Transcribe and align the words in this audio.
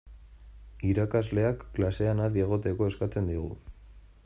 Irakasleak 0.91 1.67
klasean 1.77 2.23
adi 2.29 2.45
egoteko 2.47 2.91
eskatzen 2.95 3.33
digu. 3.35 3.53